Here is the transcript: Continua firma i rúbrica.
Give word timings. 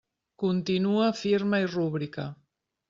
Continua 0.43 1.11
firma 1.21 1.61
i 1.67 1.71
rúbrica. 1.77 2.29